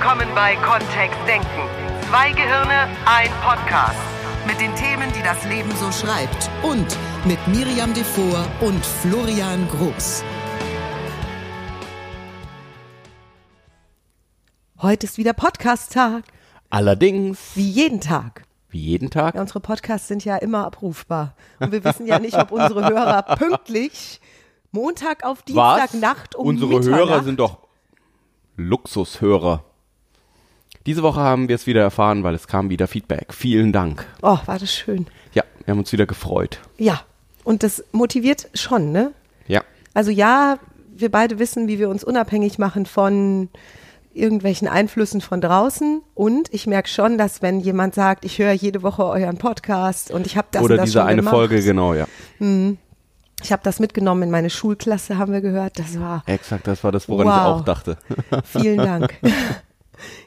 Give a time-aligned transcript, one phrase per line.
[0.00, 1.46] willkommen bei Kontext Denken.
[2.08, 3.98] Zwei Gehirne, ein Podcast.
[4.46, 6.50] Mit den Themen, die das Leben so schreibt.
[6.62, 6.96] Und
[7.26, 10.24] mit Miriam Devor und Florian Groß.
[14.80, 16.24] Heute ist wieder Podcast-Tag.
[16.70, 18.44] Allerdings, Wie jeden Tag.
[18.70, 21.34] wie jeden Tag, Ja, unsere Podcasts sind ja immer abrufbar.
[21.58, 24.22] Und wir wissen ja nicht, ob unsere Hörer pünktlich
[24.72, 25.44] Montag auf was?
[25.44, 27.58] Dienstagnacht um Unsere Mitternacht Hörer sind doch
[28.56, 29.64] Luxushörer.
[30.86, 33.34] Diese Woche haben wir es wieder erfahren, weil es kam wieder Feedback.
[33.34, 34.06] Vielen Dank.
[34.22, 35.06] Oh, war das schön.
[35.34, 36.58] Ja, wir haben uns wieder gefreut.
[36.78, 37.00] Ja.
[37.44, 39.12] Und das motiviert schon, ne?
[39.46, 39.62] Ja.
[39.94, 40.58] Also ja,
[40.94, 43.48] wir beide wissen, wie wir uns unabhängig machen von
[44.12, 46.02] irgendwelchen Einflüssen von draußen.
[46.14, 50.26] Und ich merke schon, dass wenn jemand sagt, ich höre jede Woche euren Podcast und
[50.26, 51.34] ich habe das Oder das diese eine gemacht.
[51.34, 52.06] Folge, genau, ja.
[53.42, 55.78] Ich habe das mitgenommen in meine Schulklasse, haben wir gehört.
[55.78, 57.60] Das war Exakt, das war das, woran ich Wow.
[57.60, 57.96] auch dachte.
[58.44, 59.14] Vielen Dank.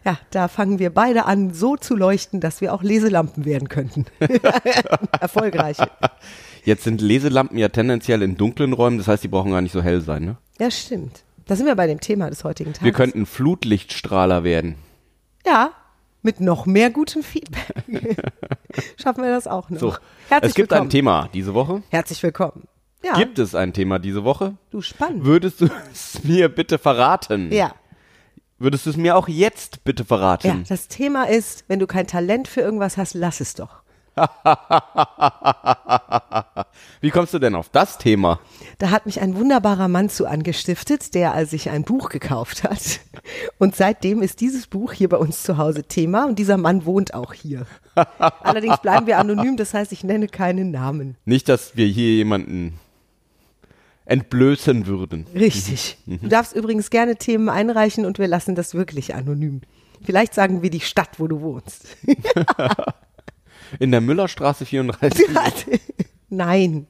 [0.05, 4.05] Ja, da fangen wir beide an, so zu leuchten, dass wir auch Leselampen werden könnten.
[5.19, 5.77] Erfolgreich.
[6.63, 9.81] Jetzt sind Leselampen ja tendenziell in dunklen Räumen, das heißt, die brauchen gar nicht so
[9.81, 10.23] hell sein.
[10.25, 10.37] Ne?
[10.59, 11.23] Ja, stimmt.
[11.45, 12.85] Da sind wir bei dem Thema des heutigen Tages.
[12.85, 14.75] Wir könnten Flutlichtstrahler werden.
[15.45, 15.71] Ja,
[16.21, 17.75] mit noch mehr gutem Feedback.
[19.01, 19.79] Schaffen wir das auch noch.
[19.79, 19.95] So,
[20.29, 20.87] Herzlich es gibt willkommen.
[20.87, 21.83] ein Thema diese Woche.
[21.89, 22.67] Herzlich willkommen.
[23.03, 24.55] Ja, Gibt es ein Thema diese Woche?
[24.71, 25.25] du spannend.
[25.25, 27.51] Würdest du es mir bitte verraten?
[27.51, 27.75] Ja,
[28.59, 30.47] Würdest du es mir auch jetzt bitte verraten?
[30.47, 33.83] ja, das Thema ist, wenn du kein Talent für irgendwas hast, lass es doch.
[37.01, 38.39] Wie kommst du denn auf das Thema?
[38.77, 42.99] Da hat mich ein wunderbarer Mann zu angestiftet, der als sich ein Buch gekauft hat.
[43.57, 47.15] Und seitdem ist dieses Buch hier bei uns zu Hause Thema und dieser Mann wohnt
[47.15, 47.65] auch hier.
[48.41, 51.17] Allerdings bleiben wir anonym, das heißt, ich nenne keinen Namen.
[51.25, 52.79] Nicht, dass wir hier jemanden
[54.05, 55.27] entblößen würden.
[55.33, 55.97] Richtig.
[56.05, 59.61] Du darfst übrigens gerne Themen einreichen und wir lassen das wirklich anonym.
[60.03, 61.85] Vielleicht sagen wir die Stadt, wo du wohnst.
[63.79, 65.25] In der Müllerstraße 34.
[66.29, 66.87] Nein.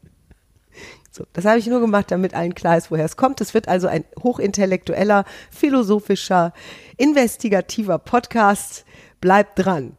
[1.12, 3.40] So, das habe ich nur gemacht, damit allen klar ist, woher es kommt.
[3.40, 6.54] Es wird also ein hochintellektueller, philosophischer,
[6.98, 8.84] investigativer Podcast.
[9.22, 9.96] Bleibt dran.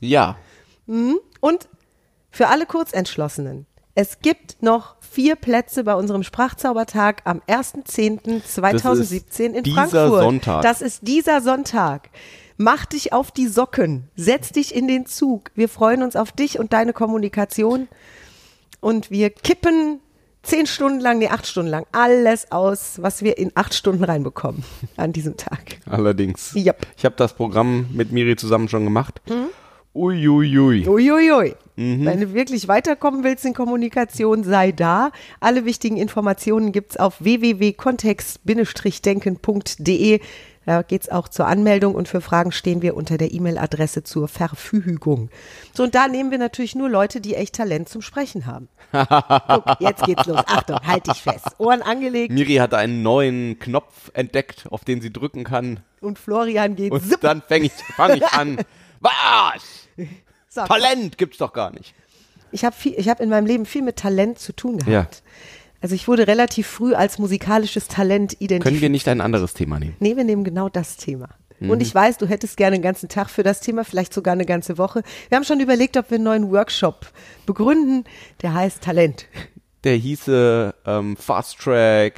[0.00, 0.36] Ja.
[0.86, 1.68] Und
[2.30, 9.88] für alle Kurzentschlossenen, es gibt noch vier Plätze bei unserem Sprachzaubertag am 1.10.2017 in dieser
[9.88, 10.22] Frankfurt.
[10.22, 10.62] Sonntag.
[10.62, 12.10] Das ist dieser Sonntag.
[12.56, 15.50] Mach dich auf die Socken, setz dich in den Zug.
[15.56, 17.88] Wir freuen uns auf dich und deine Kommunikation.
[18.78, 19.98] Und wir kippen
[20.44, 24.62] zehn Stunden lang, nee, acht Stunden lang, alles aus, was wir in acht Stunden reinbekommen
[24.96, 25.80] an diesem Tag.
[25.86, 26.54] Allerdings.
[26.54, 26.86] Yep.
[26.96, 29.20] Ich habe das Programm mit Miri zusammen schon gemacht.
[29.98, 30.86] Uiuiui.
[30.86, 31.54] Uiuiui.
[31.76, 35.10] Wenn du wirklich weiterkommen willst in Kommunikation, sei da.
[35.40, 40.20] Alle wichtigen Informationen gibt's auf www.kontext-denken.de.
[40.66, 45.30] Da geht's auch zur Anmeldung und für Fragen stehen wir unter der E-Mail-Adresse zur Verfügung.
[45.72, 48.68] So, und da nehmen wir natürlich nur Leute, die echt Talent zum Sprechen haben.
[48.92, 50.42] Guck, jetzt geht's los.
[50.46, 51.46] Achtung, halt dich fest.
[51.58, 55.80] Ohren angelegt Miri hat einen neuen Knopf entdeckt, auf den sie drücken kann.
[56.02, 57.20] und Florian geht Und zipp.
[57.22, 58.58] dann fange ich, fang ich an.
[59.00, 59.88] Was?
[60.50, 60.64] So.
[60.64, 61.94] Talent gibt's doch gar nicht.
[62.52, 65.16] Ich habe habe in meinem Leben viel mit Talent zu tun gehabt.
[65.16, 65.20] Ja.
[65.82, 68.62] Also ich wurde relativ früh als musikalisches Talent identifiziert.
[68.62, 69.94] Können wir nicht ein anderes Thema nehmen?
[70.00, 71.28] Nee, wir nehmen genau das Thema.
[71.60, 71.70] Mhm.
[71.70, 74.46] Und ich weiß, du hättest gerne einen ganzen Tag für das Thema, vielleicht sogar eine
[74.46, 75.02] ganze Woche.
[75.28, 77.06] Wir haben schon überlegt, ob wir einen neuen Workshop
[77.46, 78.04] begründen,
[78.42, 79.26] der heißt Talent.
[79.84, 82.14] Der hieße ähm, Fast Track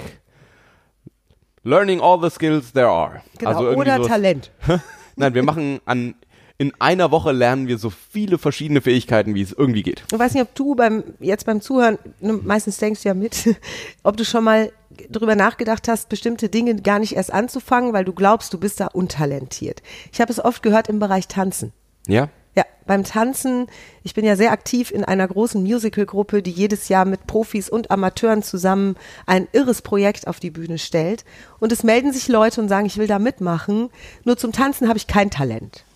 [1.63, 3.23] Learning all the skills there are.
[3.39, 4.51] Genau, also oder sowas- Talent.
[5.17, 6.15] Nein, wir machen an
[6.61, 10.05] in einer Woche lernen wir so viele verschiedene Fähigkeiten, wie es irgendwie geht.
[10.13, 13.57] Ich weiß nicht, ob du beim jetzt beim Zuhören, ne, meistens denkst du ja mit,
[14.03, 14.71] ob du schon mal
[15.09, 18.89] drüber nachgedacht hast, bestimmte Dinge gar nicht erst anzufangen, weil du glaubst, du bist da
[18.89, 19.81] untalentiert.
[20.13, 21.73] Ich habe es oft gehört im Bereich Tanzen.
[22.07, 22.29] Ja?
[22.55, 23.67] Ja, beim Tanzen,
[24.03, 27.91] ich bin ja sehr aktiv in einer großen Musicalgruppe, die jedes Jahr mit Profis und
[27.91, 31.25] Amateuren zusammen ein irres Projekt auf die Bühne stellt.
[31.59, 33.89] Und es melden sich Leute und sagen, ich will da mitmachen.
[34.25, 35.87] Nur zum Tanzen habe ich kein Talent.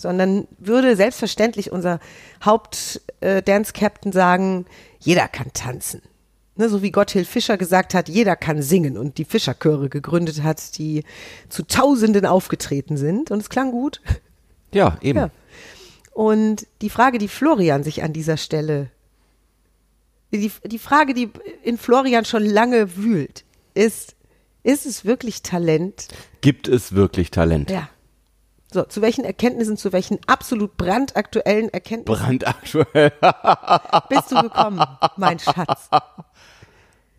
[0.00, 2.00] Sondern würde selbstverständlich unser
[2.42, 4.64] Haupt-Dance-Captain sagen,
[4.98, 6.00] jeder kann tanzen.
[6.56, 10.78] Ne, so wie Gotthilf Fischer gesagt hat, jeder kann singen und die Fischerchöre gegründet hat,
[10.78, 11.04] die
[11.50, 13.30] zu Tausenden aufgetreten sind.
[13.30, 14.00] Und es klang gut.
[14.72, 15.18] Ja, eben.
[15.18, 15.30] Ja.
[16.12, 18.90] Und die Frage, die Florian sich an dieser Stelle,
[20.32, 21.30] die, die Frage, die
[21.62, 23.44] in Florian schon lange wühlt,
[23.74, 24.14] ist,
[24.62, 26.08] ist es wirklich Talent?
[26.40, 27.70] Gibt es wirklich Talent?
[27.70, 27.88] Ja.
[28.72, 33.12] So, zu welchen Erkenntnissen, zu welchen absolut brandaktuellen Erkenntnissen Brandaktuell.
[34.08, 34.80] bist du gekommen,
[35.16, 35.88] mein Schatz?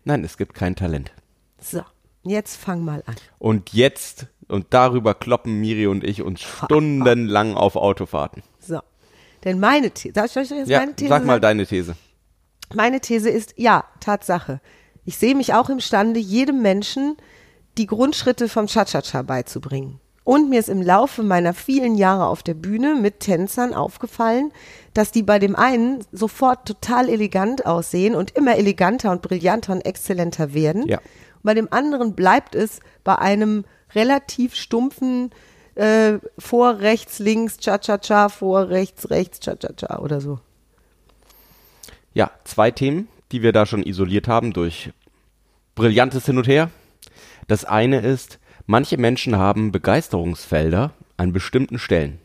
[0.04, 1.12] Nein, es gibt kein Talent.
[1.60, 1.82] So,
[2.22, 3.16] jetzt fang mal an.
[3.38, 8.42] Und jetzt Und darüber kloppen Miri und ich uns stundenlang auf Autofahrten.
[8.58, 8.80] So.
[9.44, 11.42] Denn meine These, soll ich euch jetzt Ja, meine These sag mal sagen?
[11.42, 11.96] deine These.
[12.74, 14.60] Meine These ist, ja, Tatsache.
[15.04, 17.16] Ich sehe mich auch imstande, jedem Menschen
[17.76, 20.00] die Grundschritte vom Cha-Cha-Cha beizubringen.
[20.24, 24.52] Und mir ist im Laufe meiner vielen Jahre auf der Bühne mit Tänzern aufgefallen,
[24.94, 29.80] dass die bei dem einen sofort total elegant aussehen und immer eleganter und brillanter und
[29.80, 30.86] exzellenter werden.
[30.86, 30.98] Ja.
[30.98, 33.64] Und bei dem anderen bleibt es bei einem
[33.94, 35.30] relativ stumpfen
[35.74, 40.38] äh, vor, rechts, links, Cha-Cha-Cha, vor, rechts, rechts, Cha-Cha-Cha oder so.
[42.14, 44.90] Ja, zwei Themen, die wir da schon isoliert haben durch
[45.74, 46.70] brillantes Hin und Her.
[47.48, 52.18] Das eine ist, manche Menschen haben Begeisterungsfelder an bestimmten Stellen.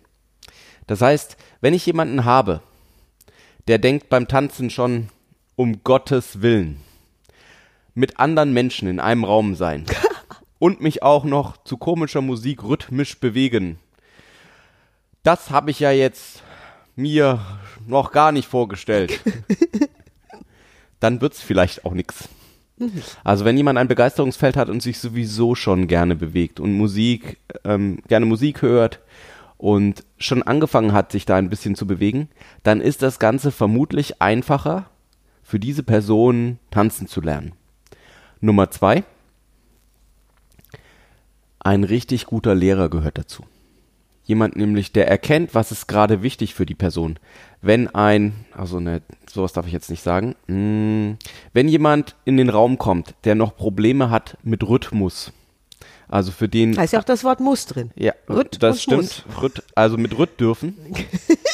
[0.87, 2.61] Das heißt, wenn ich jemanden habe,
[3.67, 5.09] der denkt beim Tanzen schon,
[5.55, 6.81] um Gottes Willen,
[7.93, 9.85] mit anderen Menschen in einem Raum sein
[10.59, 13.79] und mich auch noch zu komischer Musik rhythmisch bewegen,
[15.23, 16.41] das habe ich ja jetzt
[16.95, 17.39] mir
[17.85, 19.19] noch gar nicht vorgestellt.
[20.99, 22.29] Dann wird's vielleicht auch nix.
[23.23, 27.99] Also wenn jemand ein Begeisterungsfeld hat und sich sowieso schon gerne bewegt und Musik, ähm,
[28.07, 28.99] gerne Musik hört
[29.57, 32.29] und schon angefangen hat, sich da ein bisschen zu bewegen,
[32.63, 34.89] dann ist das Ganze vermutlich einfacher
[35.43, 37.53] für diese Person tanzen zu lernen.
[38.41, 39.03] Nummer zwei,
[41.59, 43.43] ein richtig guter Lehrer gehört dazu.
[44.27, 47.17] Jemand nämlich, der erkennt, was ist gerade wichtig für die Person.
[47.61, 51.17] Wenn ein, also ne, sowas darf ich jetzt nicht sagen, mm,
[51.53, 55.31] wenn jemand in den Raum kommt, der noch Probleme hat mit Rhythmus,
[56.09, 57.91] also für den, Da ist ja auch das Wort Muss drin.
[57.95, 60.77] ja, Rhyth das stimmt, Rhyth, also mit Rhyth dürfen,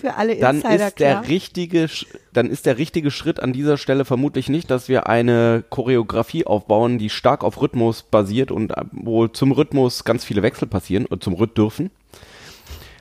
[0.00, 1.28] Für alle dann Insider ist der klar.
[1.28, 1.88] richtige,
[2.32, 6.98] dann ist der richtige Schritt an dieser Stelle vermutlich nicht, dass wir eine Choreografie aufbauen,
[6.98, 11.22] die stark auf Rhythmus basiert und äh, wo zum Rhythmus ganz viele Wechsel passieren und
[11.22, 11.90] zum Rhyth dürfen,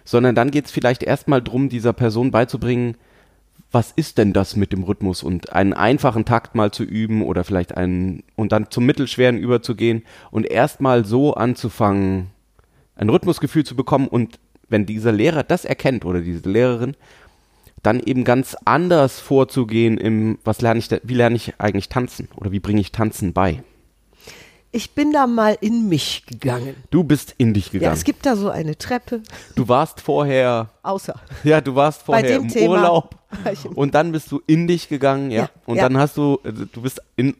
[0.03, 2.95] sondern dann geht es vielleicht erstmal drum, dieser Person beizubringen,
[3.71, 7.43] was ist denn das mit dem Rhythmus und einen einfachen Takt mal zu üben oder
[7.43, 12.31] vielleicht einen und dann zum mittelschweren überzugehen und erstmal so anzufangen,
[12.95, 14.39] ein Rhythmusgefühl zu bekommen und
[14.69, 16.95] wenn dieser Lehrer das erkennt oder diese Lehrerin,
[17.83, 22.27] dann eben ganz anders vorzugehen im, was lerne ich, da, wie lerne ich eigentlich tanzen
[22.35, 23.63] oder wie bringe ich Tanzen bei?
[24.71, 26.75] Ich bin da mal in mich gegangen.
[26.91, 27.93] Du bist in dich Ja, gegangen.
[27.95, 29.21] es gibt da so eine Treppe,
[29.55, 31.15] du warst vorher, außer.
[31.43, 33.15] ja, du warst vorher im Thema Urlaub
[33.63, 35.83] im- und dann bist du in dich gegangen, ja, Ja, und ja.
[35.83, 37.35] dann hast du, äh, du bist in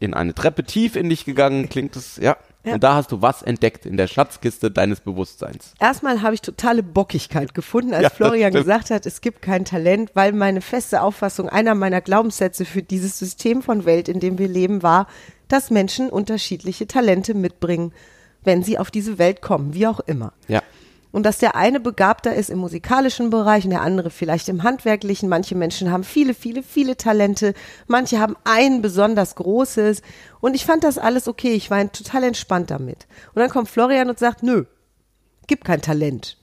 [0.00, 2.36] in eine Treppe tief in dich gegangen, klingt es, ja.
[2.68, 2.74] Ja.
[2.74, 5.74] Und da hast du was entdeckt in der Schatzkiste deines Bewusstseins.
[5.80, 10.10] Erstmal habe ich totale Bockigkeit gefunden, als Ja, Florian gesagt hat, es gibt kein Talent,
[10.14, 14.48] weil meine feste Auffassung, einer meiner Glaubenssätze für dieses System von Welt, in dem wir
[14.48, 15.06] leben, war,
[15.48, 17.92] dass Menschen unterschiedliche Talente mitbringen,
[18.44, 20.32] wenn sie auf diese Welt kommen, wie auch immer.
[20.46, 20.62] Ja.
[21.10, 25.28] Und dass der eine begabter ist im musikalischen Bereich und der andere vielleicht im handwerklichen.
[25.28, 27.54] Manche Menschen haben viele, viele, viele Talente.
[27.86, 30.02] Manche haben ein besonders großes.
[30.40, 31.54] Und ich fand das alles okay.
[31.54, 33.06] Ich war total entspannt damit.
[33.34, 34.64] Und dann kommt Florian und sagt, nö,
[35.46, 36.36] gibt kein Talent.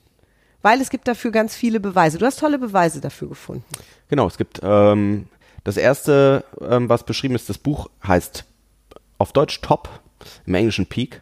[0.64, 2.18] Weil es gibt dafür ganz viele Beweise.
[2.18, 3.64] Du hast tolle Beweise dafür gefunden.
[4.10, 5.28] Genau, es gibt ähm,
[5.64, 8.46] das erste, ähm, was beschrieben ist, das Buch heißt
[9.18, 9.90] auf Deutsch Top,
[10.46, 11.22] im Englischen Peak.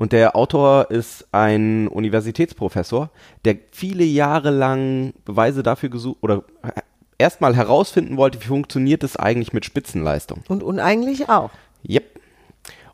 [0.00, 3.10] Und der Autor ist ein Universitätsprofessor,
[3.44, 6.70] der viele Jahre lang Beweise dafür gesucht oder äh,
[7.18, 10.40] erstmal herausfinden wollte, wie funktioniert es eigentlich mit Spitzenleistung.
[10.48, 11.50] Und uneigentlich auch.
[11.86, 12.18] Yep.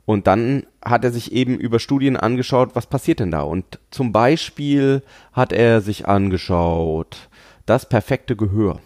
[0.04, 3.42] Und dann hat er sich eben über Studien angeschaut, was passiert denn da?
[3.42, 7.28] Und zum Beispiel hat er sich angeschaut,
[7.66, 8.80] das perfekte Gehör.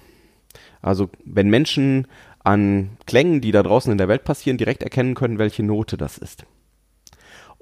[0.83, 2.07] Also wenn Menschen
[2.45, 6.19] an Klängen, die da draußen in der Welt passieren, direkt erkennen können, welche Note das
[6.19, 6.45] ist.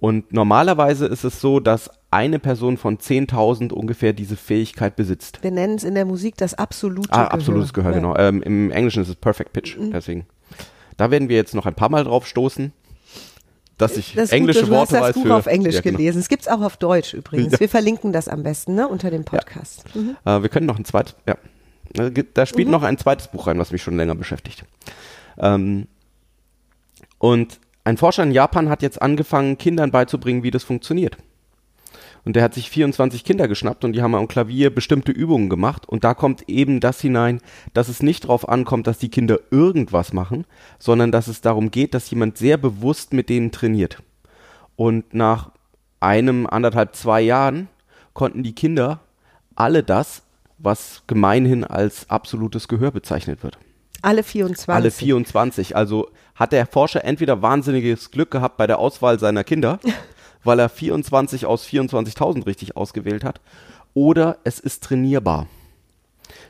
[0.00, 5.40] Und normalerweise ist es so, dass eine Person von 10.000 ungefähr diese Fähigkeit besitzt.
[5.42, 7.32] Wir nennen es in der Musik das absolute Ah, Gehör.
[7.34, 7.96] absolutes Gehör, Ja.
[7.96, 8.16] genau.
[8.16, 10.26] Ähm, Im Englischen ist es Perfect Pitch, deswegen.
[10.96, 12.72] Da werden wir jetzt noch ein paar Mal drauf stoßen,
[13.76, 15.96] dass ich Das englische gut, du Worte hast das Buch für, auf Englisch Ja, genau.
[15.98, 16.20] gelesen.
[16.20, 17.52] Es gibt's auch auf Deutsch übrigens.
[17.54, 17.60] Ja.
[17.60, 19.84] Wir verlinken das am besten ne, unter dem Podcast.
[19.96, 20.16] Mhm.
[20.24, 21.36] Äh, wir können noch ein zweites, ja.
[21.94, 24.64] Da gibt- Da spielt noch ein zweites Buch rein, was mich schon länger beschäftigt.
[25.38, 25.86] Ähm,
[27.18, 31.16] und ein Forscher in Japan hat jetzt angefangen, Kindern beizubringen, wie das funktioniert.
[32.24, 35.88] Und der hat sich 24 Kinder geschnappt und die haben am Klavier bestimmte Übungen gemacht.
[35.88, 37.40] Und da kommt eben das hinein,
[37.72, 40.44] dass es nicht darauf ankommt, dass die Kinder irgendwas machen,
[40.78, 44.02] sondern dass es darum geht, dass jemand sehr bewusst mit denen trainiert.
[44.76, 45.52] Und nach
[46.00, 47.68] einem, anderthalb, zwei Jahren
[48.12, 49.00] konnten die Kinder
[49.54, 50.22] alle das,
[50.58, 53.58] was gemeinhin als absolutes Gehör bezeichnet wird.
[54.02, 54.68] Alle 24.
[54.68, 55.76] Alle 24.
[55.76, 59.80] Also hat der Forscher entweder wahnsinniges Glück gehabt bei der Auswahl seiner Kinder,
[60.44, 63.40] weil er 24 aus 24.000 richtig ausgewählt hat,
[63.92, 65.48] oder es ist trainierbar.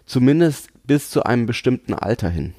[0.05, 2.55] Zumindest bis zu einem bestimmten Alter hin.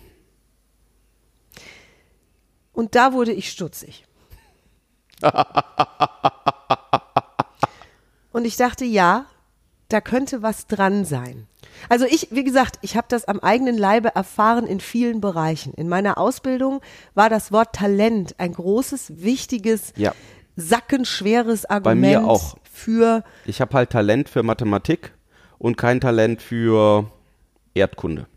[2.73, 4.05] Und da wurde ich stutzig.
[8.31, 9.25] Und ich dachte, ja,
[9.89, 11.47] da könnte was dran sein.
[11.89, 15.73] Also ich, wie gesagt, ich habe das am eigenen Leibe erfahren in vielen Bereichen.
[15.73, 16.81] In meiner Ausbildung
[17.15, 20.13] war das Wort Talent ein großes, wichtiges, Ja.
[20.55, 22.57] sackenschweres Argument mir auch.
[22.71, 25.13] für Ich habe halt Talent für Mathematik
[25.57, 27.09] und kein Talent für
[27.73, 28.27] Erdkunde.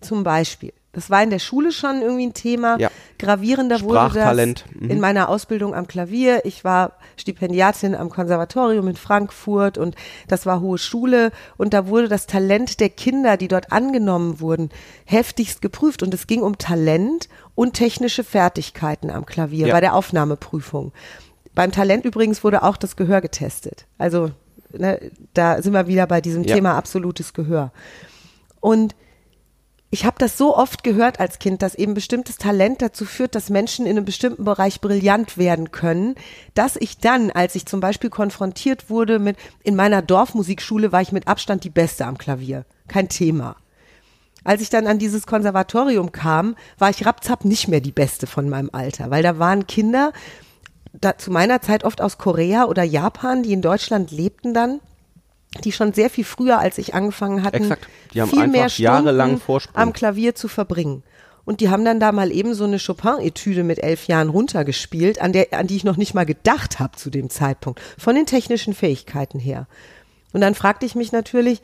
[0.00, 0.72] zum Beispiel.
[0.94, 2.78] Das war in der Schule schon irgendwie ein Thema.
[2.78, 2.90] Ja.
[3.18, 4.90] Gravierender wurde das mhm.
[4.90, 6.44] in meiner Ausbildung am Klavier.
[6.44, 9.96] Ich war Stipendiatin am Konservatorium in Frankfurt und
[10.28, 14.70] das war hohe Schule und da wurde das Talent der Kinder, die dort angenommen wurden,
[15.04, 19.74] heftigst geprüft und es ging um Talent und technische Fertigkeiten am Klavier Ja.
[19.74, 20.92] bei der Aufnahmeprüfung.
[21.54, 23.86] Beim Talent übrigens wurde auch das Gehör getestet.
[23.98, 24.30] Also
[24.72, 26.56] ne, da sind wir wieder bei diesem Ja.
[26.56, 27.72] Thema absolutes Gehör.
[28.60, 28.94] Und
[29.94, 33.48] ich habe das so oft gehört als Kind, dass eben bestimmtes Talent dazu führt, dass
[33.48, 36.16] Menschen in einem bestimmten Bereich brillant werden können,
[36.54, 41.12] dass ich dann, als ich zum Beispiel konfrontiert wurde mit, in meiner Dorfmusikschule war ich
[41.12, 42.64] mit Abstand die Beste am Klavier.
[42.88, 43.54] Kein Thema.
[44.42, 48.48] Als ich dann an dieses Konservatorium kam, war ich rapzapp nicht mehr die Beste von
[48.48, 50.12] meinem Alter, weil da waren Kinder,
[50.92, 54.80] da, zu meiner Zeit oft aus Korea oder Japan, die in Deutschland lebten dann,
[55.62, 57.76] die schon sehr viel früher, als ich angefangen haben
[58.26, 59.40] viel mehr Stunden
[59.74, 61.02] am Klavier zu verbringen.
[61.44, 65.32] Und die haben dann da mal eben so eine Chopin-Etüde mit elf Jahren runtergespielt, an,
[65.32, 68.74] der, an die ich noch nicht mal gedacht habe zu dem Zeitpunkt, von den technischen
[68.74, 69.66] Fähigkeiten her.
[70.32, 71.60] Und dann fragte ich mich natürlich,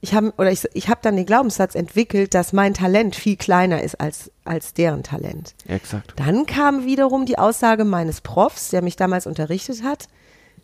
[0.00, 3.82] ich habe oder ich, ich habe dann den Glaubenssatz entwickelt, dass mein Talent viel kleiner
[3.82, 5.54] ist als als deren Talent.
[5.66, 6.14] Exakt.
[6.16, 10.06] Dann kam wiederum die Aussage meines Profs, der mich damals unterrichtet hat,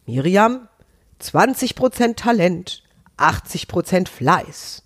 [0.07, 0.69] Miriam,
[1.21, 2.83] 20% Talent,
[3.19, 4.83] 80% Fleiß.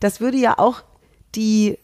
[0.00, 0.82] Das würde ja auch
[1.34, 1.78] die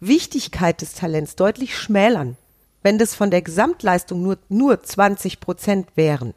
[0.00, 2.36] Wichtigkeit des Talents deutlich schmälern,
[2.82, 6.34] wenn das von der Gesamtleistung nur, nur 20% wären.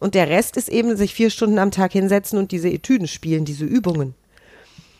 [0.00, 3.44] Und der Rest ist eben sich vier Stunden am Tag hinsetzen und diese Etüden spielen,
[3.44, 4.14] diese Übungen.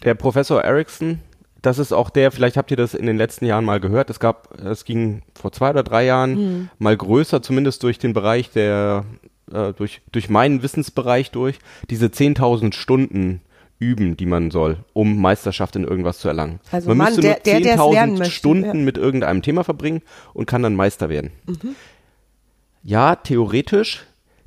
[0.05, 1.21] Der Professor Erickson,
[1.63, 4.21] das ist auch der, vielleicht habt ihr das in den letzten Jahren mal gehört, es
[4.21, 9.05] gab, es ging vor zwei oder drei Jahren mal größer, zumindest durch den Bereich der,
[9.53, 11.59] äh, durch, durch meinen Wissensbereich durch,
[11.91, 13.41] diese 10.000 Stunden
[13.79, 16.59] üben, die man soll, um Meisterschaft in irgendwas zu erlangen.
[16.73, 18.75] Also man Mann, müsste der- nur der, der's lernen möchte, Stunden ja.
[18.75, 20.03] mit irgendeinem Thema verbringen
[20.35, 21.31] und kann dann Meister werden.
[21.47, 21.77] Mhm.
[22.83, 24.05] Ja, theoretisch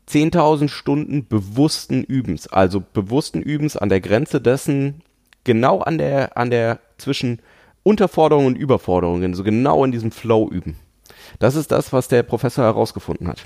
[0.10, 5.02] 10.000 Stunden bewussten Übens, also bewussten Übens an der Grenze dessen,
[5.44, 7.40] genau an der, an der zwischen
[7.84, 10.76] Unterforderung und Überforderung, so genau in diesem Flow üben.
[11.40, 13.46] Das ist das, was der Professor herausgefunden hat.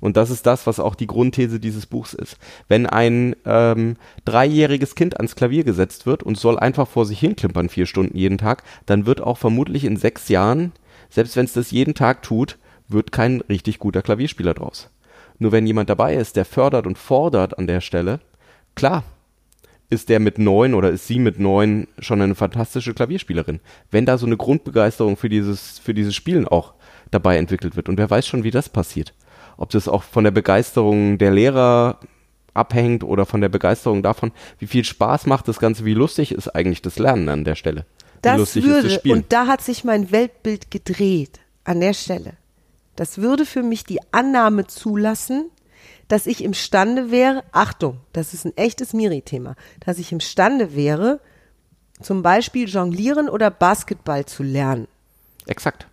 [0.00, 2.36] Und das ist das, was auch die Grundthese dieses Buchs ist.
[2.68, 7.68] Wenn ein ähm, dreijähriges Kind ans Klavier gesetzt wird und soll einfach vor sich hinklimpern
[7.68, 10.72] vier Stunden jeden Tag, dann wird auch vermutlich in sechs Jahren,
[11.10, 14.90] selbst wenn es das jeden Tag tut, wird kein richtig guter Klavierspieler draus.
[15.38, 18.20] Nur wenn jemand dabei ist, der fördert und fordert an der Stelle,
[18.74, 19.04] klar,
[19.90, 23.60] ist der mit neun oder ist sie mit neun schon eine fantastische Klavierspielerin.
[23.90, 26.74] Wenn da so eine Grundbegeisterung für dieses, für dieses Spielen auch
[27.10, 27.88] dabei entwickelt wird.
[27.88, 29.14] Und wer weiß schon, wie das passiert.
[29.58, 31.98] Ob das auch von der Begeisterung der Lehrer
[32.54, 36.48] abhängt oder von der Begeisterung davon, wie viel Spaß macht das Ganze, wie lustig ist
[36.48, 37.82] eigentlich das Lernen an der Stelle.
[37.82, 39.18] Wie Das das würde, Spielen.
[39.18, 42.34] und da hat sich mein Weltbild gedreht, an der Stelle.
[42.96, 45.50] Das würde für mich die Annahme zulassen,
[46.08, 51.20] dass ich imstande wäre, Achtung, das ist ein echtes Miri-Thema, dass ich imstande wäre,
[52.00, 54.88] zum Beispiel Jonglieren oder Basketball zu lernen.
[55.46, 55.86] Exakt.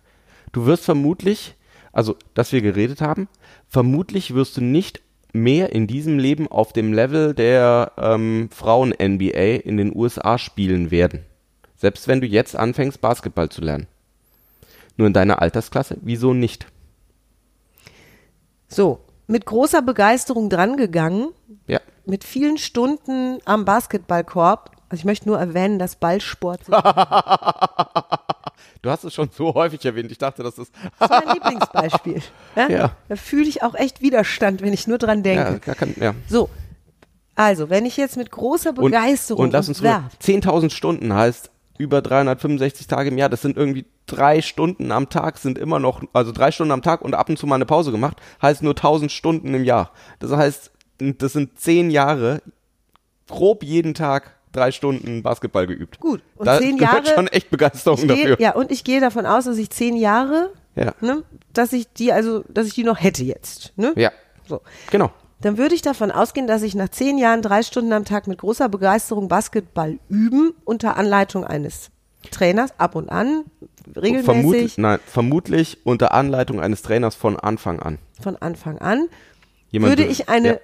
[0.52, 1.55] Du wirst vermutlich,
[1.96, 3.26] also, dass wir geredet haben,
[3.70, 5.00] vermutlich wirst du nicht
[5.32, 11.24] mehr in diesem Leben auf dem Level der ähm, Frauen-NBA in den USA spielen werden.
[11.74, 13.86] Selbst wenn du jetzt anfängst, Basketball zu lernen.
[14.98, 16.66] Nur in deiner Altersklasse, wieso nicht?
[18.68, 21.28] So, mit großer Begeisterung drangegangen,
[21.66, 21.80] Ja.
[22.04, 24.75] mit vielen Stunden am Basketballkorb.
[24.88, 26.60] Also ich möchte nur erwähnen, dass Ballsport
[28.82, 30.12] Du hast es schon so häufig erwähnt.
[30.12, 30.72] Ich dachte, das ist.
[30.98, 32.22] Das ist mein Lieblingsbeispiel.
[32.54, 32.68] Ja?
[32.68, 32.92] Ja.
[33.08, 35.52] Da fühle ich auch echt Widerstand, wenn ich nur dran denke.
[35.52, 36.14] Ja, gar kein, ja.
[36.28, 36.48] So,
[37.34, 40.08] also, wenn ich jetzt mit großer Und, Begeisterung und lass uns rüber.
[40.22, 43.28] 10.000 Stunden heißt über 365 Tage im Jahr.
[43.28, 47.02] Das sind irgendwie drei Stunden am Tag sind immer noch, also drei Stunden am Tag
[47.02, 49.90] und ab und zu mal eine Pause gemacht, heißt nur 1000 Stunden im Jahr.
[50.18, 52.40] Das heißt, das sind zehn Jahre,
[53.28, 56.00] grob jeden Tag drei Stunden Basketball geübt.
[56.00, 56.22] Gut.
[56.36, 58.40] Und da zehn Jahre- schon echt Begeisterung gehe, dafür.
[58.40, 60.92] ja, und ich gehe davon aus, dass ich zehn Jahre, Ja.
[61.00, 61.22] ne,
[61.52, 63.92] dass ich die, also, dass ich die noch hätte jetzt, ne?
[63.96, 64.10] Ja,
[64.48, 64.60] So.
[64.90, 65.10] genau.
[65.42, 68.38] Dann würde ich davon ausgehen, dass ich nach zehn Jahren drei Stunden am Tag mit
[68.38, 71.90] großer Begeisterung Basketball üben, unter Anleitung eines
[72.30, 73.44] Trainers, ab und an,
[73.94, 77.98] regelmäßig, Vermutlich, nein, vermutlich unter Anleitung eines Trainers von Anfang an.
[78.20, 79.08] von Anfang an,
[79.70, 80.58] Jemand würde ich eine, Ja,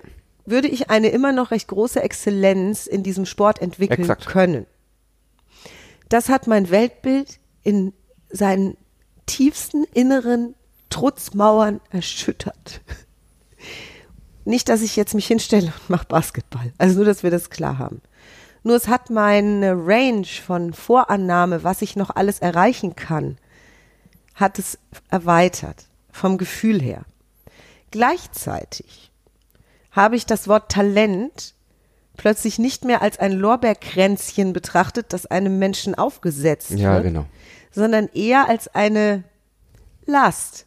[0.45, 4.27] würde ich eine immer noch recht große Exzellenz in diesem Sport entwickeln Exakt.
[4.27, 4.67] können.
[6.09, 7.93] Das hat mein Weltbild in
[8.29, 8.77] seinen
[9.27, 10.55] tiefsten inneren
[10.91, 12.81] Trutzmauern erschüttert.
[14.45, 16.73] Nicht, dass ich jetzt mich hinstelle und mache Basketball.
[16.77, 18.03] Also nur, dass wir das klar haben.
[18.65, 23.39] Nur es hat meine Range von Vorannahme, was ich noch alles erreichen kann,
[24.35, 24.79] hat es
[25.11, 25.87] erweitert.
[26.11, 27.05] Vom Gefühl her.
[27.91, 29.12] Gleichzeitig
[29.93, 31.55] habe ich das Wort Talent
[32.17, 37.27] plötzlich nicht mehr als ein Lorbeerkränzchen betrachtet, das einem Menschen aufgesetzt ja wird, genau.
[37.71, 39.25] sondern eher als eine
[40.05, 40.67] Last.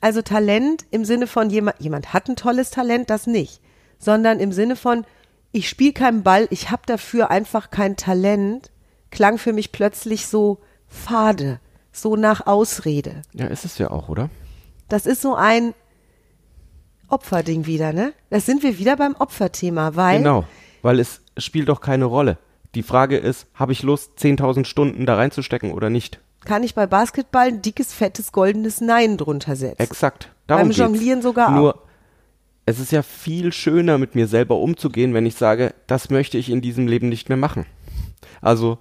[0.00, 3.60] Also Talent im Sinne von jemand, jemand hat ein tolles Talent, das nicht,
[3.98, 5.04] sondern im Sinne von,
[5.52, 8.70] ich spiele keinen Ball, ich habe dafür einfach kein Talent,
[9.10, 10.58] klang für mich plötzlich so
[10.88, 11.60] fade,
[11.92, 13.22] so nach Ausrede.
[13.32, 14.28] Ja, ist es ja auch, oder?
[14.88, 15.74] Das ist so ein
[17.12, 18.12] Opferding wieder, ne?
[18.30, 20.44] Das sind wir wieder beim Opferthema, weil Genau,
[20.82, 22.38] weil es spielt doch keine Rolle.
[22.74, 26.20] Die Frage ist, habe ich Lust, 10.000 Stunden da reinzustecken oder nicht?
[26.44, 29.80] kann ich bei Basketball ein dickes, fettes, goldenes Nein drunter setzen.
[29.80, 30.30] Exakt.
[30.46, 30.78] Darum Beim geht's.
[30.78, 31.54] Jonglieren sogar auch.
[31.54, 31.82] Nur,
[32.66, 36.50] es ist ja viel schöner, mit mir selber umzugehen, wenn ich sage, das möchte ich
[36.50, 37.66] in diesem Leben nicht mehr machen.
[38.40, 38.78] Also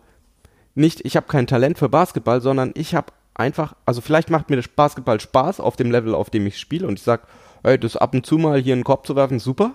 [0.75, 4.55] nicht, ich habe kein Talent für Basketball, sondern ich habe einfach, also vielleicht macht mir
[4.55, 7.23] das Basketball Spaß auf dem Level, auf dem ich spiele und ich sage,
[7.63, 9.73] ey, das ab und zu mal hier in den Korb zu werfen, super.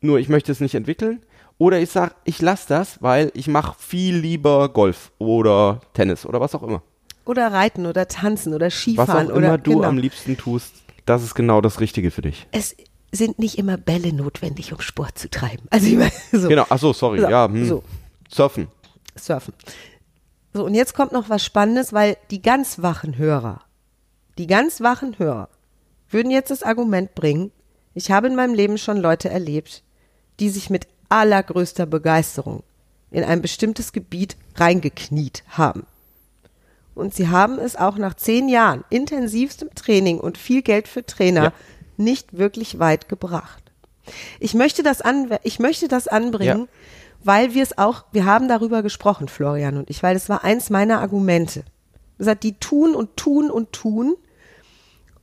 [0.00, 1.22] Nur ich möchte es nicht entwickeln.
[1.58, 6.40] Oder ich sage, ich lasse das, weil ich mache viel lieber Golf oder Tennis oder
[6.40, 6.82] was auch immer.
[7.26, 9.88] Oder Reiten oder Tanzen oder Was Skifahren auch oder immer du genau.
[9.88, 10.72] am liebsten tust,
[11.04, 12.46] das ist genau das Richtige für dich.
[12.50, 12.74] Es
[13.12, 15.64] sind nicht immer Bälle notwendig, um Sport zu treiben.
[15.68, 17.66] Also ich meine, so Genau, ach so, sorry, So, ja, hm.
[17.66, 17.82] so.
[18.30, 18.68] Surfen.
[19.16, 19.52] surfen.
[20.54, 23.60] So, und jetzt kommt noch was Spannendes, weil die ganz wachen Hörer,
[24.38, 25.48] die ganz wachen Hörer
[26.10, 27.52] würden jetzt das Argument bringen,
[27.94, 29.82] ich habe in meinem Leben schon Leute erlebt,
[30.38, 32.62] die sich mit allergrößter Begeisterung
[33.10, 35.86] in ein bestimmtes Gebiet reingekniet haben.
[36.94, 41.42] Und sie haben es auch nach zehn Jahren intensivstem Training und viel Geld für Trainer
[41.44, 41.52] Ja.
[41.96, 43.62] nicht wirklich weit gebracht.
[44.38, 46.66] Ich möchte das, an, ich möchte das anbringen, Ja.
[47.22, 50.70] weil wir es auch, wir haben darüber gesprochen, Florian und ich, weil das war eins
[50.70, 51.64] meiner Argumente.
[52.18, 54.16] Er sagt, die tun und tun und tun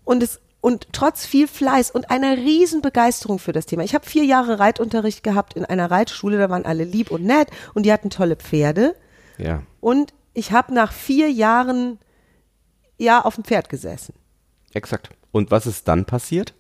[0.04, 3.84] und es und trotz viel Fleiß und einer riesen Begeisterung für das Thema.
[3.84, 7.50] Ich habe vier Jahre Reitunterricht gehabt in einer Reitschule, da waren alle lieb und nett
[7.74, 8.96] und die hatten tolle Pferde.
[9.38, 9.64] Ja.
[9.80, 12.00] Und ich habe nach vier Jahren
[12.98, 14.14] ja auf dem Pferd gesessen.
[14.74, 15.10] Exakt.
[15.32, 16.54] Und was ist dann passiert?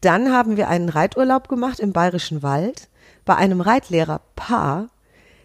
[0.00, 2.88] Dann haben wir einen Reiturlaub gemacht im Bayerischen Wald
[3.24, 4.88] bei einem Reitlehrerpaar,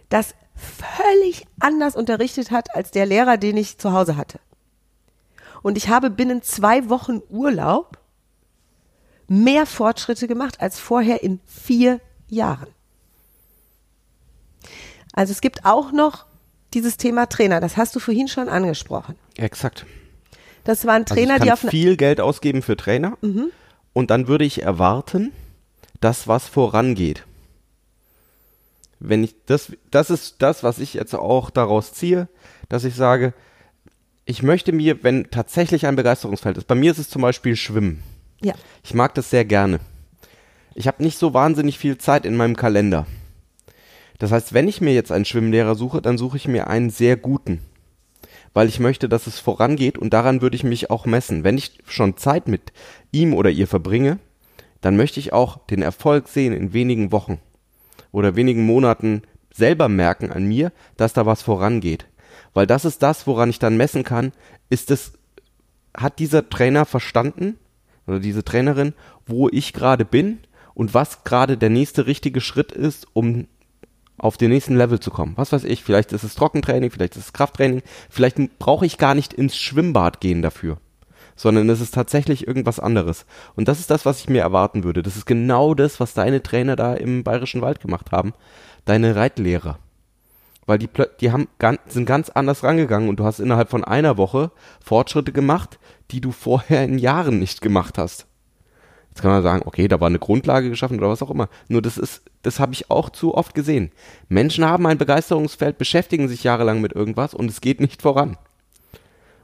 [0.10, 4.40] das völlig anders unterrichtet hat als der Lehrer, den ich zu Hause hatte.
[5.62, 7.98] Und ich habe binnen zwei Wochen Urlaub
[9.28, 12.68] mehr Fortschritte gemacht als vorher in vier Jahren.
[15.14, 16.26] Also es gibt auch noch
[16.74, 19.16] dieses Thema Trainer, das hast du vorhin schon angesprochen.
[19.38, 19.86] Exakt.
[20.64, 23.52] Das waren Also Trainer, ich kann die auf viel Geld ausgeben für Trainer Mhm.
[23.94, 25.32] und dann würde ich erwarten,
[26.00, 27.26] dass was vorangeht.
[29.00, 32.28] Wenn ich das, das ist das, was ich jetzt auch daraus ziehe,
[32.68, 33.34] dass ich sage,
[34.30, 38.04] ich möchte mir, wenn tatsächlich ein Begeisterungsfeld ist, bei mir ist es zum Beispiel Schwimmen.
[38.44, 39.80] ja, Ich mag das sehr gerne.
[40.76, 43.08] Ich habe nicht so wahnsinnig viel Zeit in meinem Kalender.
[44.20, 47.18] Das heißt, wenn ich mir jetzt einen Schwimmlehrer suche, dann suche ich mir einen sehr
[47.18, 47.62] guten.
[48.54, 51.44] Weil ich möchte, dass es vorangeht und daran würde ich mich auch messen.
[51.44, 52.72] Wenn ich schon Zeit mit
[53.12, 54.20] ihm oder ihr verbringe,
[54.80, 57.40] dann möchte ich auch den Erfolg sehen in wenigen Wochen
[58.12, 62.06] oder wenigen Monaten selber merken an mir, dass da was vorangeht.
[62.54, 64.32] Weil das ist das, woran ich dann messen kann,
[64.70, 65.14] ist es,
[65.96, 67.58] hat dieser Trainer verstanden
[68.08, 68.94] oder diese Trainerin,
[69.26, 70.40] wo ich gerade bin
[70.74, 73.48] und was gerade der nächste richtige Schritt ist, um
[74.18, 75.34] auf den nächsten Level zu kommen.
[75.38, 79.16] Was weiß ich, vielleicht ist es Trockentraining, vielleicht ist es Krafttraining, vielleicht brauche ich gar
[79.16, 80.78] nicht ins Schwimmbad gehen dafür,
[81.36, 83.26] sondern es ist tatsächlich irgendwas anderes.
[83.56, 85.04] Und das ist das, was ich mir erwarten würde.
[85.04, 88.34] Das ist genau das, was deine Trainer da im Bayerischen Wald gemacht haben,
[88.86, 89.80] deine Reitlehrer.
[90.70, 91.48] Weil die, die haben,
[91.88, 95.80] sind ganz anders rangegangen und du hast innerhalb von einer Woche Fortschritte gemacht,
[96.12, 98.28] die du vorher in Jahren nicht gemacht hast.
[99.10, 101.50] Jetzt kann man sagen, okay, da war eine Grundlage geschaffen oder was auch immer.
[101.70, 103.90] Nur das ist, das habe ich auch zu oft gesehen.
[104.28, 108.38] Menschen haben ein Begeisterungsfeld, beschäftigen sich jahrelang mit irgendwas und es geht nicht voran.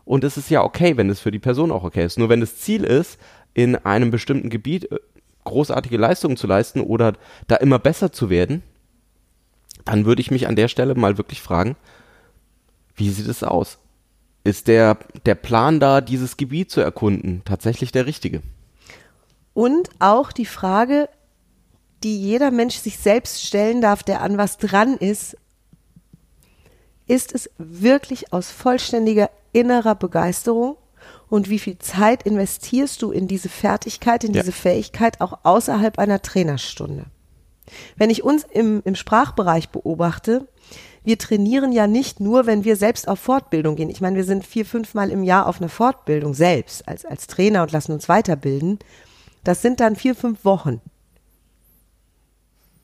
[0.03, 2.19] Und es ist ja okay, wenn es für die Person auch okay ist.
[2.19, 3.19] Nur wenn das Ziel ist,
[3.55, 4.99] in einem bestimmten Gebiet äh,
[5.43, 7.13] großartige Leistungen zu leisten oder
[7.47, 8.61] da immer besser zu werden,
[9.85, 11.75] dann würde ich mich an der Stelle mal wirklich fragen,
[12.95, 13.77] wie sieht es aus?
[14.43, 18.41] Ist der, der Plan da, dieses Gebiet zu erkunden, tatsächlich der richtige?
[19.53, 21.09] Und auch die Frage,
[22.03, 25.37] die jeder Mensch sich selbst stellen darf, der an was dran ist,
[27.07, 30.77] ist es wirklich aus vollständiger innerer Begeisterung
[31.29, 34.41] und wie viel Zeit investierst du in diese Fertigkeit, in Ja.
[34.41, 37.05] diese Fähigkeit auch außerhalb einer Trainerstunde?
[37.95, 40.47] Wenn ich uns im, im Sprachbereich beobachte,
[41.03, 43.89] wir trainieren ja nicht nur, wenn wir selbst auf Fortbildung gehen.
[43.89, 47.61] Ich meine, wir sind vier, fünfmal im Jahr auf einer Fortbildung selbst als, als Trainer
[47.61, 48.79] und lassen uns weiterbilden.
[49.43, 50.81] Das sind dann vier, fünf Wochen.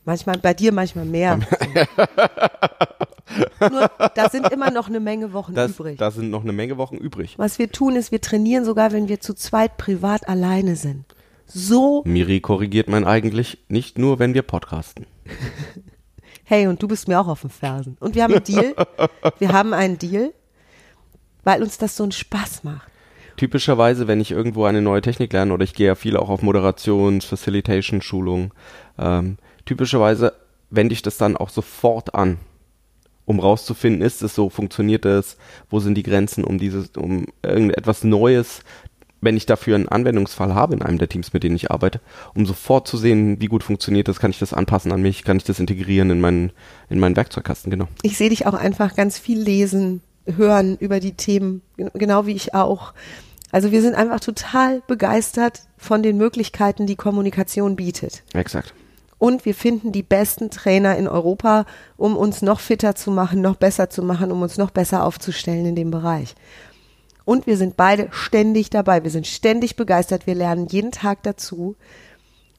[0.05, 1.39] Manchmal bei dir, manchmal mehr.
[3.59, 5.97] Nur, da sind immer noch eine Menge Wochen Das, übrig.
[5.97, 7.35] da sind noch eine Menge Wochen übrig.
[7.37, 11.05] Was wir tun, ist, wir trainieren sogar, wenn wir zu zweit privat alleine sind.
[11.53, 15.05] So, Miri korrigiert mein eigentlich nicht nur, wenn wir podcasten.
[16.45, 17.97] hey, und du bist mir auch auf den Fersen.
[17.99, 18.73] Und wir haben einen Deal.
[19.37, 20.33] Wir haben einen Deal,
[21.43, 22.89] weil uns das so einen Spaß macht.
[23.35, 26.41] Typischerweise, wenn ich irgendwo eine neue Technik lerne oder ich gehe ja viel auch auf
[26.41, 28.51] Moderations-, Facilitation-Schulungen,
[28.97, 30.33] ähm, typischerweise
[30.69, 32.37] wende ich das dann auch sofort an,
[33.25, 35.37] um rauszufinden, ist es so, funktioniert es,
[35.69, 38.61] wo sind die Grenzen, um dieses, um irgendetwas Neues,
[39.21, 42.01] wenn ich dafür einen Anwendungsfall habe in einem der Teams, mit denen ich arbeite,
[42.33, 45.37] um sofort zu sehen, wie gut funktioniert das, kann ich das anpassen an mich, kann
[45.37, 46.51] ich das integrieren in meinen,
[46.89, 47.87] in meinen Werkzeugkasten, genau.
[48.01, 52.33] Ich sehe dich auch einfach ganz viel lesen, hören über die Themen, gen- genau wie
[52.33, 52.93] ich auch.
[53.51, 58.23] Also wir sind einfach total begeistert von den Möglichkeiten, die Kommunikation bietet.
[58.33, 58.73] Exakt.
[59.17, 63.55] Und wir finden die besten Trainer in Europa, um uns noch fitter zu machen, noch
[63.55, 66.33] besser zu machen, um uns noch besser aufzustellen in dem Bereich.
[67.25, 69.03] Und wir sind beide ständig dabei.
[69.03, 70.27] Wir sind ständig begeistert.
[70.27, 71.75] Wir lernen jeden Tag dazu.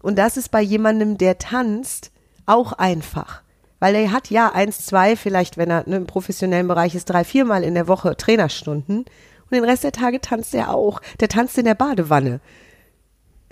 [0.00, 2.10] Und das ist bei jemandem, der tanzt,
[2.46, 3.42] auch einfach.
[3.80, 7.24] Weil er hat ja eins, zwei, vielleicht, wenn er ne, im professionellen Bereich ist, drei,
[7.24, 8.98] viermal in der Woche Trainerstunden.
[8.98, 11.00] Und den Rest der Tage tanzt er auch.
[11.20, 12.40] Der tanzt in der Badewanne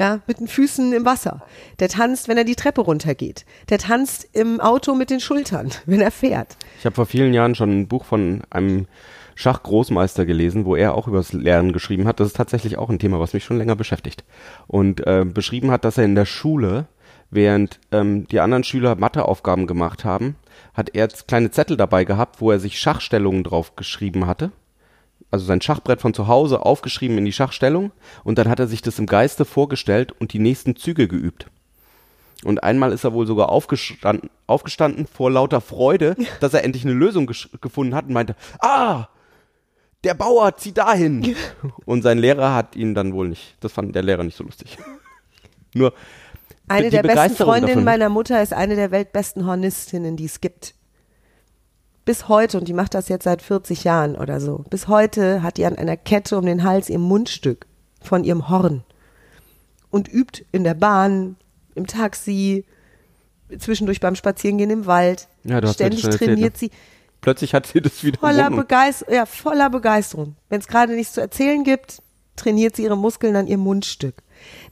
[0.00, 1.42] ja, mit den Füßen im Wasser.
[1.78, 3.44] Der tanzt, wenn er die Treppe runtergeht.
[3.68, 6.56] Der tanzt im Auto mit den Schultern, wenn er fährt.
[6.78, 8.86] Ich habe vor vielen Jahren schon ein Buch von einem
[9.40, 12.20] Schachgroßmeister gelesen, wo er auch über das Lernen geschrieben hat.
[12.20, 14.24] Das ist tatsächlich auch ein Thema, was mich schon länger beschäftigt.
[14.66, 16.86] Und äh, beschrieben hat, dass er in der Schule,
[17.30, 20.36] während ähm, die anderen Schüler Matheaufgaben gemacht haben,
[20.74, 24.52] hat er kleine Zettel dabei gehabt, wo er sich Schachstellungen drauf geschrieben hatte.
[25.30, 27.92] Also sein Schachbrett von zu Hause aufgeschrieben in die Schachstellung
[28.24, 31.46] und dann hat er sich das im Geiste vorgestellt und die nächsten Züge geübt.
[32.42, 36.94] Und einmal ist er wohl sogar aufgestanden, aufgestanden vor lauter Freude, dass er endlich eine
[36.94, 39.08] Lösung gefunden hat und meinte, ah,
[40.04, 41.34] der Bauer, zieh dahin.
[41.84, 44.78] Und sein Lehrer hat ihn dann wohl nicht, das fand der Lehrer nicht so lustig.
[45.74, 45.92] Nur
[46.68, 50.74] Eine die der besten Freundinnen meiner Mutter ist eine der weltbesten Hornistinnen, die es gibt.
[52.04, 55.58] Bis heute, und die macht das jetzt seit 40 Jahren oder so, bis heute hat
[55.58, 57.66] die an einer Kette um den Hals ihr Mundstück
[58.02, 58.82] von ihrem Horn
[59.90, 61.36] und übt in der Bahn,
[61.74, 62.64] im Taxi,
[63.58, 65.28] zwischendurch beim Spazierengehen im Wald.
[65.44, 66.58] Ja, Ständig erzählt, trainiert ne?
[66.58, 66.70] sie.
[67.20, 70.36] Plötzlich hat sie das wieder voller, Begeist ja, voller Begeisterung.
[70.48, 72.02] Wenn es gerade nichts zu erzählen gibt,
[72.36, 74.22] trainiert sie ihre Muskeln an ihrem Mundstück.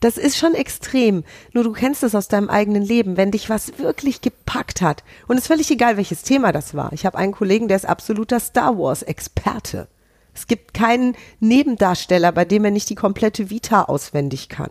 [0.00, 1.24] Das ist schon extrem.
[1.52, 5.04] Nur du kennst es aus deinem eigenen Leben, wenn dich was wirklich gepackt hat.
[5.26, 6.92] Und es ist völlig egal, welches Thema das war.
[6.92, 9.88] Ich habe einen Kollegen, der ist absoluter Star Wars-Experte.
[10.34, 14.70] Es gibt keinen Nebendarsteller, bei dem er nicht die komplette Vita auswendig kann.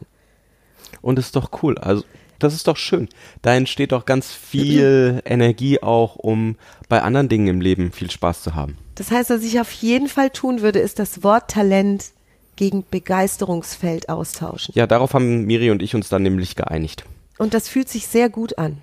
[1.01, 1.77] Und das ist doch cool.
[1.77, 2.03] Also,
[2.39, 3.09] das ist doch schön.
[3.41, 6.55] Da entsteht doch ganz viel Energie auch, um
[6.89, 8.77] bei anderen Dingen im Leben viel Spaß zu haben.
[8.95, 12.05] Das heißt, was ich auf jeden Fall tun würde, ist das Wort Talent
[12.55, 14.73] gegen Begeisterungsfeld austauschen.
[14.75, 17.05] Ja, darauf haben Miri und ich uns dann nämlich geeinigt.
[17.37, 18.81] Und das fühlt sich sehr gut an.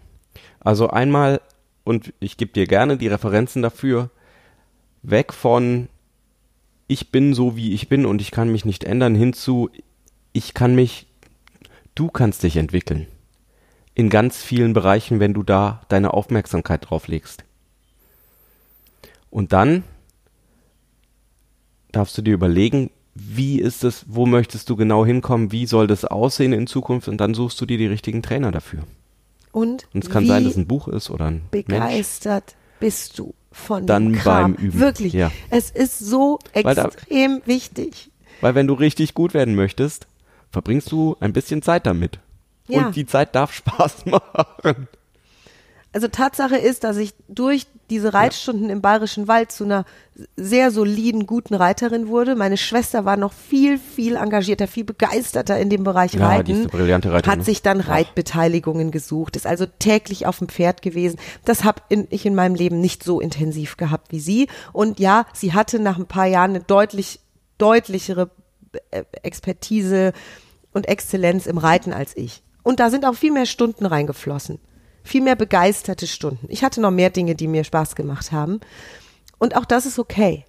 [0.61, 1.41] Also einmal,
[1.83, 4.11] und ich gebe dir gerne die Referenzen dafür,
[5.03, 5.89] weg von
[6.87, 9.71] ich bin so, wie ich bin und ich kann mich nicht ändern, hin zu
[10.33, 11.07] ich kann mich,
[11.95, 13.07] du kannst dich entwickeln.
[13.95, 17.45] In ganz vielen Bereichen, wenn du da deine Aufmerksamkeit drauf legst.
[19.31, 19.85] Und dann
[21.93, 26.05] darfst du dir überlegen, wie ist es, wo möchtest du genau hinkommen, wie soll das
[26.05, 28.81] aussehen in Zukunft und dann suchst du dir die richtigen Trainer dafür.
[29.53, 31.67] Und, Und es kann wie sein, dass es ein Buch ist oder ein Mensch.
[31.67, 34.55] begeistert bist du von Dann dem Kram.
[34.55, 34.81] beim Üben.
[34.81, 35.13] Wirklich.
[35.13, 35.31] Ja.
[35.51, 38.11] Es ist so Weil da- extrem wichtig.
[38.41, 40.09] Weil wenn du richtig gut werden möchtest,
[40.51, 42.19] verbringst du ein bisschen Zeit damit.
[42.69, 42.87] Ja.
[42.87, 44.89] Und die Zeit darf Spaß machen.
[45.93, 49.85] Also Tatsache ist, dass ich durch diese Reitstunden im Bayerischen Wald zu einer
[50.35, 52.35] sehr soliden, guten Reiterin wurde.
[52.35, 56.47] Meine Schwester war noch viel, viel engagierter, viel begeisterter in dem Bereich Ja, Reiten.
[56.47, 57.79] die ist eine brillante Reiterin, Hat sich dann.
[57.81, 61.17] Reitbeteiligungen gesucht, ist also täglich auf dem Pferd gewesen.
[61.45, 64.49] Das habe ich in meinem Leben nicht so intensiv gehabt wie sie.
[64.73, 67.21] Und ja, sie hatte nach ein paar Jahren eine deutlich,
[67.59, 68.31] deutlichere
[68.91, 70.13] äh, Expertise
[70.73, 72.43] und Exzellenz im Reiten als ich.
[72.65, 74.59] Und da sind auch viel mehr Stunden reingeflossen.
[75.05, 76.47] Viel mehr begeisterte Stunden.
[76.49, 78.59] Ich hatte noch mehr Dinge, die mir Spaß gemacht haben.
[79.39, 80.45] Und auch das ist okay.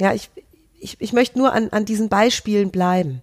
[0.00, 0.30] Ja, ich,
[0.78, 3.22] ich, ich möchte nur an, an diesen Beispielen bleiben.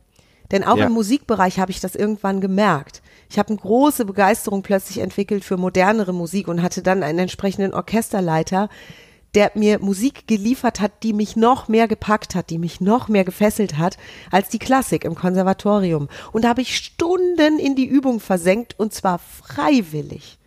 [0.52, 0.86] Denn auch Ja.
[0.88, 3.02] im Musikbereich habe ich das irgendwann gemerkt.
[3.30, 7.74] Ich habe eine große Begeisterung plötzlich entwickelt für modernere Musik und hatte dann einen entsprechenden
[7.74, 8.70] Orchesterleiter,
[9.36, 13.24] der mir Musik geliefert hat, die mich noch mehr gepackt hat, die mich noch mehr
[13.24, 13.98] gefesselt hat
[14.32, 16.08] als die Klassik im Konservatorium.
[16.32, 20.38] Und da habe ich Stunden in die Übung versenkt und zwar freiwillig.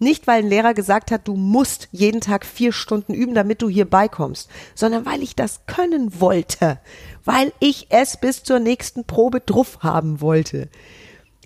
[0.00, 3.68] Nicht, weil ein Lehrer gesagt hat, du musst jeden Tag vier Stunden üben, damit du
[3.68, 6.78] hier beikommst, sondern weil ich das können wollte,
[7.24, 10.68] weil ich es bis zur nächsten Probe druff haben wollte.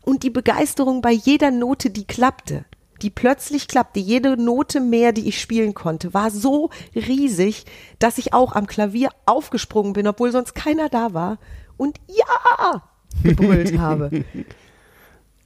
[0.05, 2.66] Und die Begeisterung bei jeder Note, die klappte,
[3.02, 7.64] die plötzlich klappte, jede Note mehr, die ich spielen konnte, war so riesig,
[7.98, 11.38] dass ich auch am Klavier aufgesprungen bin, obwohl sonst keiner da war
[11.76, 12.82] und ja
[13.22, 14.24] gebrüllt habe.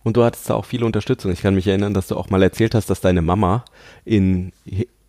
[0.05, 1.33] Und du hattest da auch viele Unterstützung.
[1.33, 3.65] Ich kann mich erinnern, dass du auch mal erzählt hast, dass deine Mama
[4.05, 4.53] in,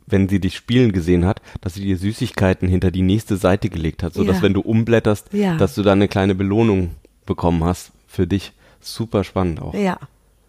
[0.08, 4.02] wenn sie dich spielen gesehen hat, dass sie dir Süßigkeiten hinter die nächste Seite gelegt
[4.02, 4.42] hat, sodass Ja.
[4.42, 5.56] wenn du umblätterst, Ja.
[5.58, 8.54] dass du da eine kleine Belohnung bekommen hast für dich.
[8.80, 9.74] Super spannend auch.
[9.74, 10.00] Ja,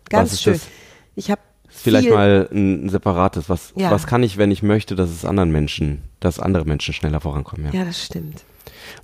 [0.08, 0.54] ganz schön.
[0.54, 0.66] das?
[1.16, 1.40] Ich habe
[1.82, 3.48] Vielleicht viel, mal ein, ein separates.
[3.48, 3.90] Was, Ja.
[3.90, 7.66] was kann ich, wenn ich möchte, dass es anderen Menschen, dass andere Menschen schneller vorankommen?
[7.72, 7.80] Ja.
[7.80, 8.44] Ja, das stimmt.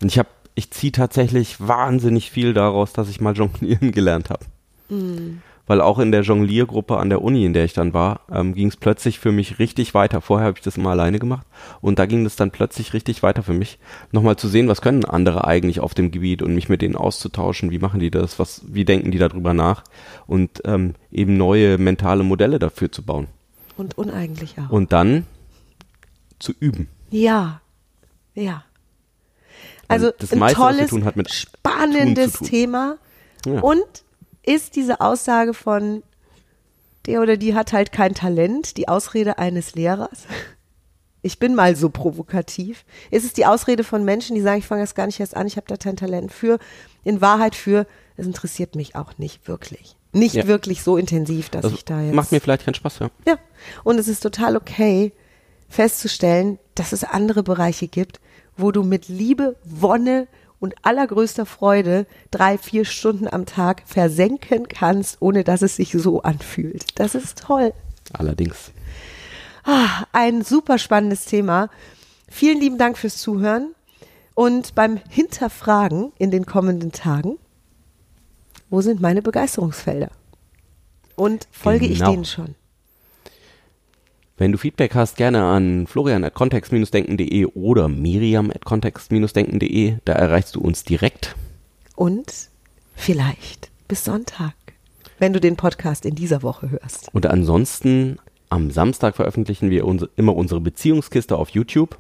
[0.03, 4.45] Und ich habe, ich ziehe tatsächlich wahnsinnig viel daraus, dass ich mal jonglieren gelernt habe.
[4.89, 5.43] Mhm.
[5.67, 8.69] Weil auch in der Jongliergruppe an der Uni, in der ich dann war, ähm, ging
[8.69, 10.21] es plötzlich für mich richtig weiter.
[10.21, 11.47] Vorher habe ich das immer alleine gemacht
[11.81, 13.79] und da ging es dann plötzlich richtig weiter für mich,
[14.13, 17.71] nochmal zu sehen, was können andere eigentlich auf dem Gebiet und mich mit denen auszutauschen,
[17.71, 19.85] wie machen die das, was, wie denken die darüber nach
[20.27, 23.29] und ähm, eben neue mentale Modelle dafür zu bauen
[23.79, 24.71] Und uneigentlich auch.
[24.71, 25.25] und dann
[26.39, 26.89] zu üben.
[27.11, 27.61] ja,
[28.35, 28.65] ja.
[29.89, 32.39] Also das ein meiste, tolles, tun, hat mit spannendes.
[32.39, 32.97] Thema.
[33.47, 33.61] Ja.
[33.61, 33.85] Und
[34.45, 36.03] ist diese Aussage von
[37.07, 40.25] der oder die hat halt kein Talent, die Ausrede eines Lehrers?
[41.27, 42.85] Ich bin mal so provokativ.
[43.11, 45.47] Ist es die Ausrede von Menschen, die sagen, ich fange das gar nicht erst an,
[45.47, 46.59] ich habe da kein Talent für,
[47.03, 47.87] in Wahrheit für,
[48.19, 49.97] es interessiert mich auch nicht wirklich.
[50.13, 50.47] Nicht Ja.
[50.47, 52.15] wirklich so intensiv, dass Das ich da jetzt.
[52.15, 53.09] macht mir vielleicht keinen Spaß, ja.
[53.27, 53.39] Ja,
[53.85, 55.13] und es ist total okay,
[55.71, 58.21] festzustellen, dass es andere Bereiche gibt,
[58.59, 60.29] wo du mit Liebe, Wonne
[60.65, 66.23] und allergrößter Freude drei, vier Stunden am Tag versenken kannst, ohne dass es sich so
[66.23, 66.99] anfühlt.
[66.99, 67.75] Das ist toll.
[68.15, 68.73] Allerdings.
[69.65, 71.69] Ah, ein super spannendes Thema.
[72.31, 73.75] Vielen lieben Dank fürs Zuhören
[74.35, 77.39] und beim Hinterfragen in den kommenden Tagen,
[78.71, 80.09] wo sind meine Begeisterungsfelder?
[81.15, 82.11] Und folge ich Genau.
[82.11, 82.55] denen schon?
[84.37, 89.99] Wenn du Feedback hast, gerne an florian.kontext-denken.de oder miriam.kontext-denken.de.
[90.05, 91.37] Da erreichst du uns direkt.
[91.95, 92.49] Und
[92.97, 94.55] vielleicht bis Sonntag,
[95.21, 97.11] wenn du den Podcast in dieser Woche hörst.
[97.13, 98.19] Und ansonsten
[98.49, 101.97] am Samstag veröffentlichen wir unse immer unsere Beziehungskiste auf YouTube.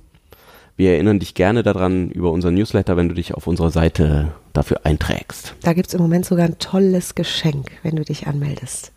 [0.77, 4.85] Wir erinnern dich gerne daran über unseren Newsletter, wenn du dich auf unserer Seite dafür
[4.85, 5.55] einträgst.
[5.63, 8.91] Da gibt's im Moment sogar ein tolles Geschenk, wenn du dich anmeldest.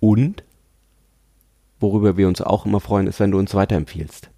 [0.00, 0.42] Und
[1.80, 4.30] worüber wir uns auch immer freuen, ist, wenn du uns weiterempfiehlst.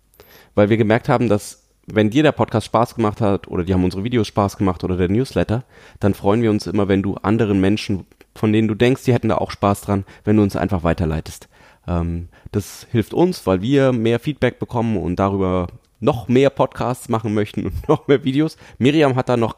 [0.55, 3.85] Weil wir gemerkt haben, dass wenn dir der Podcast Spaß gemacht hat oder dir haben
[3.85, 5.65] unsere Videos Spaß gemacht oder der Newsletter,
[6.01, 9.29] dann freuen wir uns immer, wenn du anderen Menschen, von denen du denkst, die hätten
[9.31, 11.49] da auch Spaß dran, wenn du uns einfach weiterleitest.
[11.89, 15.67] Ähm, das hilft uns, weil wir mehr Feedback bekommen und darüber
[15.99, 18.57] noch mehr Podcasts machen möchten und noch mehr Videos.
[18.79, 19.57] Miriam hat da noch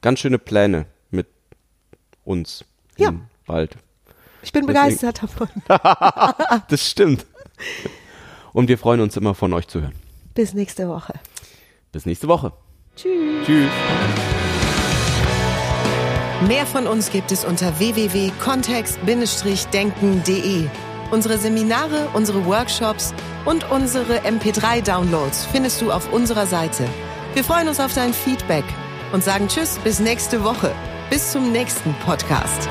[0.00, 1.26] ganz schöne Pläne mit
[2.24, 2.64] uns
[2.96, 3.10] Ja.
[3.10, 3.76] im Wald.
[4.42, 5.48] Ich bin Deswegen- begeistert davon.
[6.68, 7.26] Das stimmt.
[8.52, 9.94] Und wir freuen uns immer von euch zu hören.
[10.34, 11.14] Bis nächste Woche.
[11.92, 12.52] Bis nächste Woche.
[12.96, 13.46] Tschüss.
[13.46, 13.70] Tschüss.
[16.48, 20.68] Mehr von uns gibt es unter www.kontext-denken.de.
[21.10, 23.12] Unsere Seminare, unsere Workshops
[23.44, 26.84] und unsere MP3-Downloads findest du auf unserer Seite.
[27.34, 28.64] Wir freuen uns auf dein Feedback
[29.12, 30.72] und sagen Tschüss bis nächste Woche.
[31.10, 32.68] Bis zum nächsten Podcast.